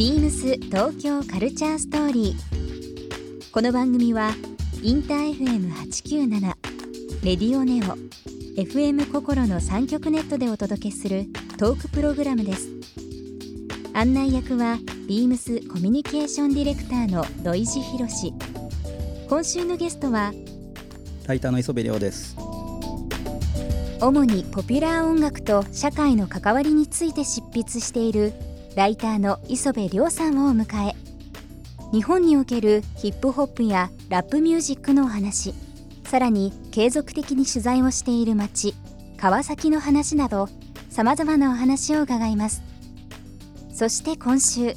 [0.00, 3.50] ビームス東京カルチャーストーリー。
[3.52, 4.30] この番組は
[4.82, 6.40] インター FM897
[7.22, 7.98] レディオネオ
[8.58, 11.26] FM 心の三極ネットでお届けする
[11.58, 12.70] トークプログラムです。
[13.92, 18.32] 案内役はビームスコミュニケーションディレクターの土井博志。
[19.28, 20.32] 今週のゲストは
[21.26, 22.38] ライターの磯部亮です。
[24.00, 28.32] 主にポピュラー音楽と社会の関わりについて執筆している
[28.76, 30.94] ライターの磯部亮さんをお迎え。
[31.92, 35.54] 日本におけるヒップホップやラップミュージックのお話。
[36.04, 38.74] さらに継続的に取材をしている街
[39.16, 40.48] 川崎の話など
[40.88, 42.62] さまざまなお話を伺います。
[43.72, 44.74] そして今週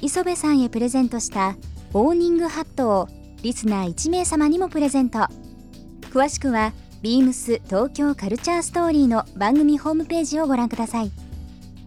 [0.00, 1.56] 磯部さんへプレゼントした
[1.92, 3.08] オーニングハットを
[3.42, 5.26] リスナー1名様にもプレゼント。
[6.10, 11.27] 詳しくはビームス東京カルチャーストーリーの番組ホームページをご覧ください。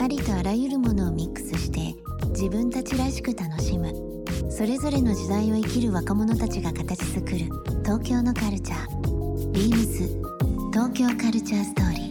[0.00, 1.94] ありとあらゆるものをミックスして
[2.30, 3.92] 自分たちらしく楽しむ。
[4.50, 7.38] それぞれの時代を生きる若者たちが形作る
[7.84, 10.08] 東京のカルチャービームス
[10.72, 12.07] 東京カルチャーストーリー。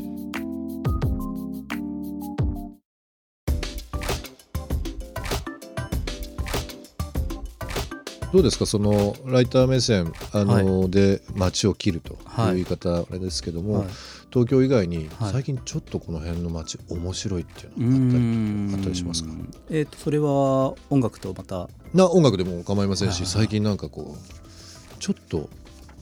[8.33, 8.65] どうですか？
[8.65, 12.55] そのライター目線あの、で街を切るというはい。
[12.55, 13.87] 言い方あれですけども、はい。
[14.31, 15.31] 東京以外にはい。
[15.31, 19.31] 最近ちょっとこの辺の街面白いっていうのがあったりんあったりしますか？
[19.69, 21.69] えっ、とそれは音楽とまた？
[21.93, 23.21] な音楽でも構いませんし、はい。
[23.21, 25.49] はいはい最近なんかこうちょっと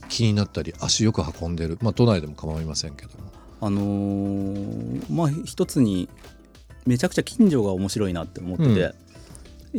[0.08, 1.78] 気になったり足よく運んでる。
[1.80, 3.30] まあ都内でも構いませんけども。
[3.60, 6.08] あのーまあ一つに
[6.84, 8.94] めちゃくちゃ近所が面白いなって思ってて、うん。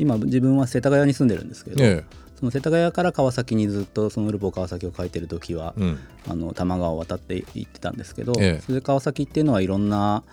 [0.01, 2.03] 今自分は世田谷に住んでるんですけど、え
[2.39, 5.99] その世田谷から川崎にずっとそのウルボ川崎を書いてる時は、えうん。
[6.29, 8.61] あの多摩川を渡って行ってたんですけど、ええ。
[8.61, 10.23] それで川崎っていうのはいろんな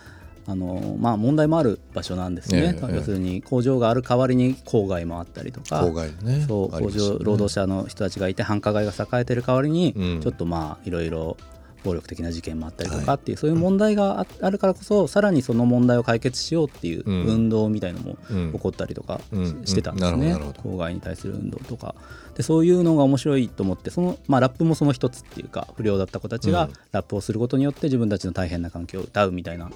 [0.47, 6.45] あの、まあ、問題もある場所なんですね、ええ要するに工場がある代わりに郊外もあったりとか郊外ね。
[6.47, 10.21] そう工場労働者の人たちがいて繁華街が栄えてる代わりに、うん。
[10.21, 11.37] ちょっとまあいろいろ
[11.85, 17.25] 暴力的な事件もあったりとかっていう、そういう問題がああるからこそさらにその問題を解決しようっていううん。
[17.25, 18.51] 運動みたいのもうん。
[18.53, 19.21] 起こったりとか
[19.63, 20.19] し,、てたんですね、うん。
[20.21, 21.95] なるほどなるほ郊外に対する運動とか。
[22.35, 26.73] でそういうのが面白いと思ってその、まあ、ラップもその一つっていうか不良だった子たちがうん。
[26.91, 29.69] ラップをすることによって自分たちの大変な環境を歌うみたいな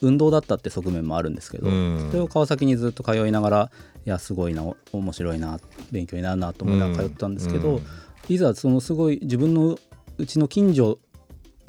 [0.00, 2.08] 運動だったって側面もあるんですけど、うん。
[2.10, 3.70] それを川崎にずっと通いながら
[4.06, 5.60] いやすごいなお面白いな
[5.92, 7.82] 勉強になるなと思いながら通ってたんですけど、うん。
[8.28, 9.78] いざそのすごい自分の
[10.18, 10.98] うちの近所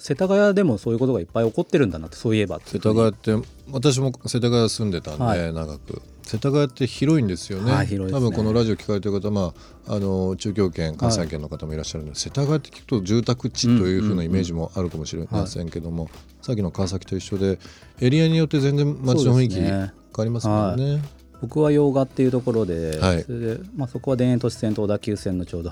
[0.01, 3.35] 世田谷でもそういうことがいっぱい起こってるんだなってそういえば世田谷って
[3.71, 5.53] 私も世田谷住んでたんで、はい。
[5.53, 6.01] 長く。
[6.23, 8.11] 世田谷って広いんですよね,、はいね。
[8.11, 9.53] 多分このラジオ聞かれてる方、ま
[9.87, 15.69] あ、あの中京圏関西圏の方もいらっしゃるので、世田谷って聞くと住宅地というふうなイメージもあるかもしれません。
[15.69, 16.09] けども、
[16.41, 17.59] さっきの川崎と一緒で
[17.99, 19.91] エリアによって全然街の雰囲気変わ
[20.23, 21.03] りますもんね。
[21.43, 23.23] 僕は洋画っていうところで、はい。
[23.23, 25.69] それでまあ、そこは田園都市線と小田急線のちょうど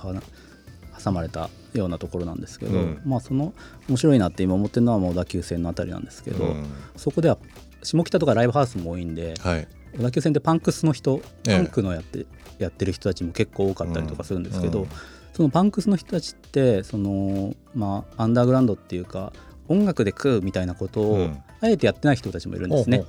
[1.02, 3.02] 挟まれたようなところなんですけど、うん。
[3.06, 3.54] まあその
[3.88, 6.66] 面白いなって今思ってるのはもう小田急線のあたりなんですけど、うん。
[6.96, 7.38] そこでは
[7.84, 9.68] 下北とかライブハウスも多いんではい。
[9.98, 11.58] 小田急線ってパンクスの人ええ。
[11.58, 12.26] パンクのやって,、
[12.58, 14.86] やってる人たちも結構多かったりとかするんですけど、うん。
[14.86, 14.90] うん
[15.40, 19.32] そのパンクスの人たちってその、まあ、アンダーグラウンドっていうか
[19.70, 23.06] 音楽で食うみたいなことを、うんあえてやってない人たちもいるんですね。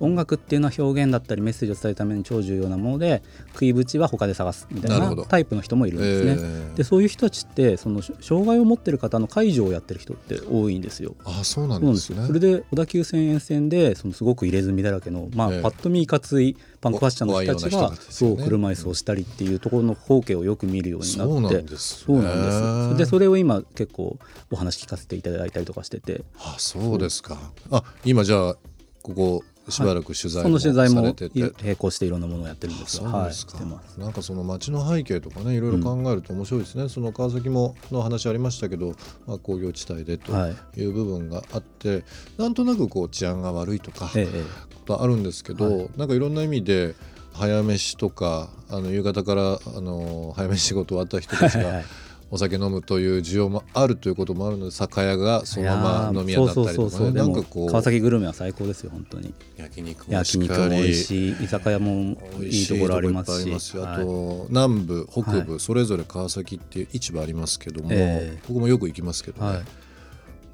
[0.00, 3.22] 音楽っていうのは表現だったりメッセージを伝えるために超重要なもので
[3.52, 6.36] 食い縁は他で探すみたいなタイプの人もいるんですね。
[6.38, 6.74] えー。
[6.74, 11.14] でそういう人たちってその障害を持ってる方の介助をやってる人って多いんですよ。
[11.24, 12.12] あそうなんですす。
[12.12, 15.62] よそれで小田急線沿線でそのすごく入れ墨だらけの、まあええ。
[15.62, 22.04] パッと見いかついパンクファッションの人たちがそう車椅子をしたりっていうところの光景をよく見るようになってそうなんですね。
[22.06, 22.98] そうなんです。
[22.98, 24.18] でそれを今結構
[24.50, 26.22] お話聞かせていただいたりとかしてて。
[26.38, 27.38] あそうですか。
[27.70, 28.56] あ今じゃあ
[29.02, 33.10] ここしばらく取材そもの取材もされてて、並行していろんなものをやってるんあですよ。
[33.10, 34.00] そうですか、はい。
[34.00, 38.94] なんかその街の背景とかねいろいろ考えると面白いですね、その川崎もの話ありましたけど、
[39.26, 40.80] まあ、工業地帯でとはい。
[40.80, 42.04] いう部分があって、
[42.38, 44.44] なんとなくこう治安が悪いとか、えええ
[44.74, 45.90] ことあるんですけど、はい。
[45.96, 46.94] なんかいろんな意味で
[47.34, 49.42] 早飯とかあの夕方から
[49.76, 51.84] あの早飯仕事終わった人たちがえはい
[52.30, 57.10] お酒飲むという需要もあるということもあるので酒屋がそのまま飲み屋だったりとかね。
[57.12, 59.32] なんかこう川崎グルメは最高ですよ本当に。
[59.56, 63.60] 焼肉も焼肉も美味しい居酒屋もいいところありますし。
[63.60, 64.04] しあはい。
[64.04, 68.38] と南部北部、はそれぞれ川崎っていう市場ありますけども、ええ。
[68.46, 69.62] 僕もよく行きますけどね、はい。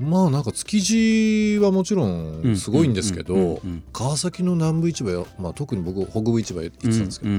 [0.00, 3.60] まあなんか築地はもちろんすごいんですけど、
[3.92, 7.32] 川崎の南部市場や、まあ、特に僕北部市場行ってたんですけど、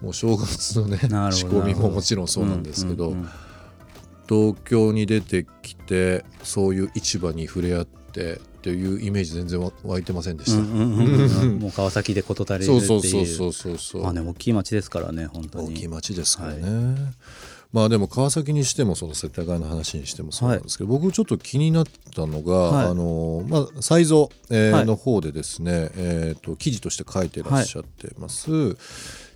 [0.00, 0.98] もう正月のね
[1.32, 3.14] 仕込みももちろんそうなんですけど、
[4.28, 13.00] 東京に出てきてそういう市場に触れ合ってっていうイメージ全然わ湧いてませんでした、 もう川崎で事足りるってそいう。
[13.00, 14.02] うそうそうそうそうそう。
[14.02, 15.68] まあね大きい町ですからね本当に。
[15.68, 17.12] 大きい町ですからね、
[17.72, 22.86] まあでも川崎にしてもその世田谷の話にしてもそうなんですけど、僕ちょっと気になったのが、はい。
[22.86, 28.76] あのまあサイゾー、えーはいの方でですね、えー、と記事として書いてらっしゃってます、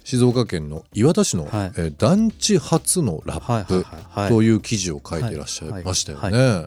[0.03, 1.73] 静岡県の磐田市の、はい。
[1.77, 4.29] えー団地初のラップはいはいはいはい。
[4.31, 6.67] という記事を書いてらっしゃいましたよね。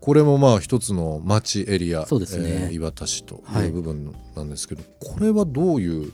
[0.00, 6.08] これもまあ一つの町エリア、そうですねえー磐田市とはいいう部分なんですけど、これはどうい。
[6.08, 6.12] う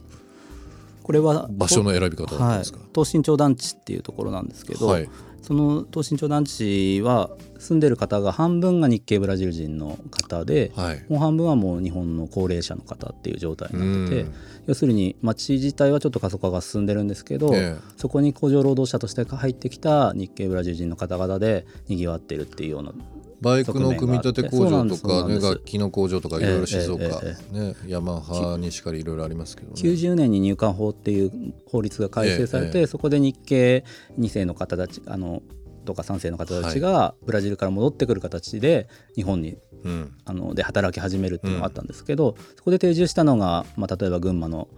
[1.06, 5.08] これは場所の選び方だったんはいですか、東新町団地っていうところなんですけど、はい。
[5.40, 7.30] その東新町団地は
[7.60, 11.04] 住んでる方が半分が日系ブラジル人の方で、はい。
[11.08, 14.34] もう半分はもう日本の高齢者の方っていう状態になってて、うん。
[14.66, 17.80] 要するに町自体はちょっと過疎化が進んでるんですけど、ええ。
[17.96, 22.92] そこに工場労働者として入ってきた日系ブラジル人の方々でにぎわってるっていうような
[23.40, 29.74] バイクの組み立て工場とかね楽器の工場とかいろいろ静岡、えええねヤマハにしかりいろいろありますけどね。
[29.76, 33.84] 90年に入管法っていう法律が改正されて、ええそこで日系
[34.18, 35.42] 2世の方たちあの
[35.84, 40.16] とか3世の方たちがブラジルから戻ってくる形で日本にうん。
[40.24, 44.68] あので働き始めるっていうのがあったんですけど、そこで定住したのが、まあ、例えば群馬の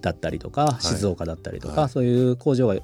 [0.00, 0.82] だったりとかい。
[0.82, 1.90] 静岡だったりとか、はい。
[1.90, 2.76] そういう工場が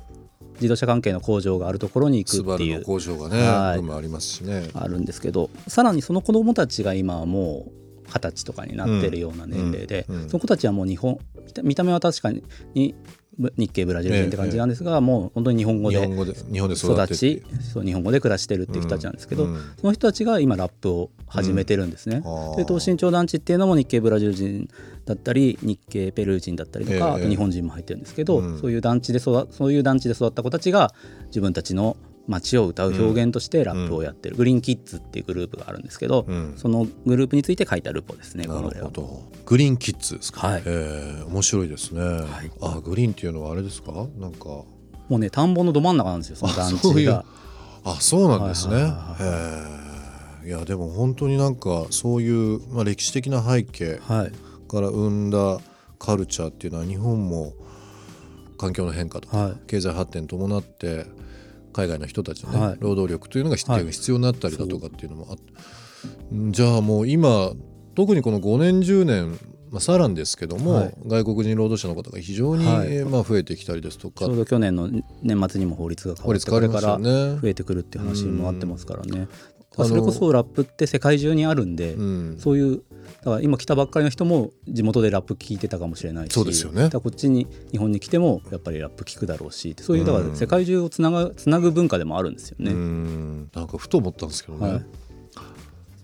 [0.60, 2.82] 自動車関係の工場があるところに行くっていう。
[2.82, 3.90] 工場がね、はい。
[3.96, 4.68] ありますしね。
[4.74, 7.72] あるんですけどさらにその子どもたちが今はもう
[8.06, 10.28] 二十歳とかになってるような年齢で、うんうんうん。
[10.28, 11.18] その子たちはもう日本
[11.62, 12.42] 見た目は確かに
[12.74, 12.94] ぶ
[13.38, 17.42] 日系ブラジル人って感じなんですが、もう本当に日本語で育ち
[17.72, 19.54] そう日本語で暮らしてるっていう人たちなんですけど、うん。
[19.54, 22.22] うんその人たちが今ラップを始めてるんですね。
[22.24, 22.56] あー。
[22.56, 24.68] で東新町団地っていうのも日系ブラジル人
[25.06, 27.02] だったり日系ペルー人だったりとか、ええ。
[27.02, 28.58] あと日本人も入ってるんですけど、うん。
[28.58, 30.92] そういう団地で育そういう団地で育った子たちが
[31.26, 31.96] 自分たちの
[32.30, 38.44] 街を歌う表現としてラップをやってる、グリーンキッズっていうグループがあるんですけど、うんそのグループについて書いたルポですね。
[38.44, 39.22] なるほど。
[39.44, 40.46] グリーンキッズですか？
[40.46, 42.00] はいえー面白いですね。
[42.00, 43.92] いあグリーンっていうのはあれですか？
[44.16, 44.66] なんかも
[45.10, 47.24] うね田んぼのど真ん中なんですよその団地が。
[47.84, 48.74] あそうなんですね。
[48.74, 54.32] はいやでも本当になんかそういう、まあ、歴史的な背景はい
[54.68, 55.58] から生んだ
[55.98, 57.52] カルチャーっていうのは日本も
[58.56, 61.06] 環境の変化とか、はい経済発展に伴って
[61.72, 62.76] 海外の人たちの、ねはい。
[62.80, 63.70] 労働力というのが必
[64.10, 66.34] 要,、になったりだとかっていうのもあって。
[66.34, 67.52] んじゃあもう今
[67.94, 69.38] 特にこの5年10年、
[69.70, 70.94] まあ、さらにですけども、はい。
[71.06, 72.88] 外国人労働者の方が非常に、はい。
[72.92, 74.24] えーまあ、増えてきたりですとか。
[74.24, 74.88] ちょうど去年の
[75.22, 76.98] 年末にも法律が変わってこれから。
[76.98, 79.28] 増えてくるっていう話もあってますからね。
[79.76, 82.36] それこそラップって世界中にあるんで、うん。
[82.38, 82.82] そういう
[83.18, 86.88] だから今来たばっかりの人も地元でラップ聞いてたかもしれないしそうですよね。
[86.90, 92.72] こっちに日本に来てもやっぱりラップ聞くだろうしそういうだかうんら世界中をつながつなぐ文化でもあるんですよね。
[92.72, 93.50] うん。
[93.54, 94.84] なんかふと思ったんですけどね、はい。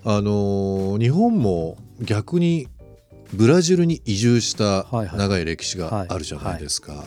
[0.04, 2.68] あのー日本も逆に
[3.32, 7.04] ブラジルに移住した長い歴史があるじゃないですか。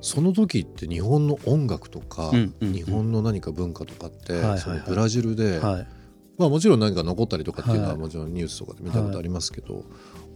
[0.00, 5.86] その時って日本の音楽とか、日本の何か文化とかって、そのブラジルで、はい
[6.42, 7.98] まあ、もちろん何か残ったりとかっていうのははい。
[7.98, 9.84] もちろんニュースとかで見たことありますけど、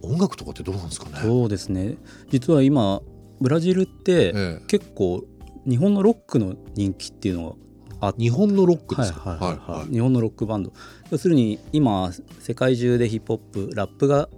[0.01, 1.19] 音楽とかってどうなんですかね？
[1.21, 1.97] そうですね。
[2.29, 3.01] 実は今
[3.39, 4.61] ブラジルってええ。
[4.67, 5.23] 結構
[5.67, 7.57] 日本のロックの人気っていうの
[7.99, 9.49] があ日本のロックですか、はいはい。
[9.49, 9.91] はいはいはい。
[9.91, 10.71] 日本のロックバンド。
[11.11, 14.29] 要するに今世界中でヒップホップラップが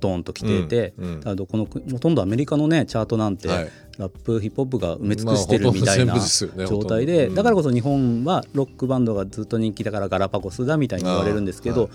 [0.00, 1.46] ドーンと来ていて、うんうん。
[1.46, 3.70] このほとんどアメリカのねチャートなんて、はい。
[3.98, 6.18] ラップヒップホップが埋め尽くしてるみたいな
[6.66, 11.88] 状態でだからこそ日本はロックバンドがずっと人気だからガラパゴスだみたいに言われるんですけど、は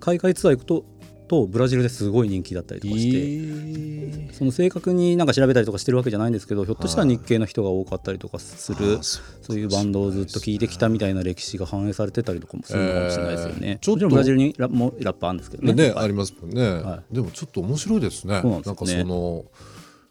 [0.00, 0.84] 海外ツアー行くと
[1.26, 3.18] とブラジルですごい人気だったりとかして。
[3.18, 13.58] いその正確になんか調べたりとかしてるわけじゃないんですけどひょっとしたら日系の人が多かったりとかするそういうバンドをずっと聴いてきたみたいな歴史が反映されてたりとかもするのかもしれないですよね。
[13.62, 15.72] えーちょっともちろんブラジルにラもラップあるんですけどね。
[15.72, 18.40] ね、はいありますもんね、はでもちょっと面白いですね。
[18.42, 18.76] そうなんでね。
[18.76, 19.44] かその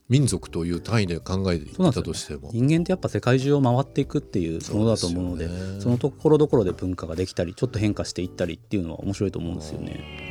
[0.10, 2.50] 民族という単位で考えていたとしても。
[2.54, 5.54] 人間ってやっぱ世界中を回っていくっていうものだと思うのでね。
[5.80, 10.23] そのところどころで文化ができたりちょっと変化していったりっていうのは面白いと思うんですよね。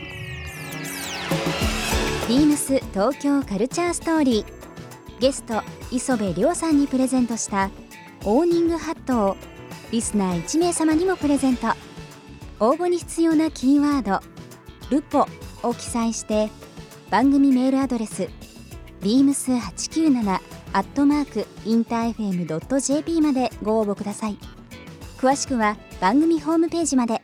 [2.29, 5.21] ビームス東京カルチャーストーリー。
[5.21, 7.71] ゲスト磯部亮さんにプレゼントした
[8.25, 9.37] オーニングハットを
[9.91, 11.69] リスナー1名様にもプレゼント。
[12.61, 14.21] 応募に必要なキーワード
[14.91, 15.27] 「ルポ」
[15.63, 16.49] を記載して
[17.11, 18.29] 番組メールアドレス
[19.01, 20.41] beams897
[20.73, 24.39] アットマークインター FM.jp までご応募ください。
[25.19, 27.21] 詳しくは番組ホームページまで。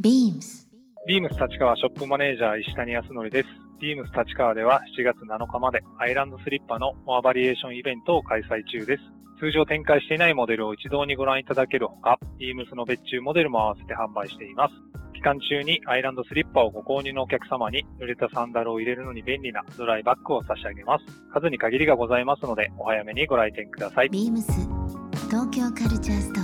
[0.00, 0.66] beams
[1.06, 3.48] ビームス立川ショップマネージャー石谷康則です。
[3.78, 9.02] ビームス立川では7月7日までアイランドスリッパのモアバリエーションイベントを開催中です。
[9.38, 14.74] 通常展開していないモデルを一堂にご覧いただけるほか、ビームスの別注モデルも合わせて販売しています。
[15.12, 21.04] 期間中にアイランドスリッパをご購入のお客様に濡れたサンダルを入れるのに便利なドライバッグを差し上げます。
[21.34, 24.08] 数に限りがございますので、お早めにご来店ください。
[24.08, 24.40] beams
[25.28, 26.43] 東京カルチャースト